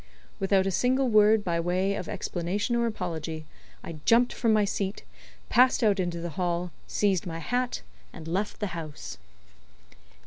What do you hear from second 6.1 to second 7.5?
the hall, seized my